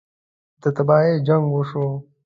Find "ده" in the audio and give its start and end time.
0.61-0.69